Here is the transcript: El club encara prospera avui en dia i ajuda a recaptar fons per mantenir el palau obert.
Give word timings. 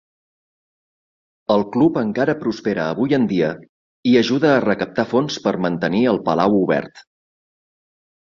El 1.55 1.65
club 1.75 1.97
encara 2.01 2.35
prospera 2.39 2.85
avui 2.93 3.13
en 3.17 3.27
dia 3.33 3.51
i 4.11 4.15
ajuda 4.23 4.49
a 4.53 4.63
recaptar 4.65 5.07
fons 5.11 5.37
per 5.45 5.53
mantenir 5.69 6.01
el 6.15 6.21
palau 6.31 6.57
obert. 6.63 7.05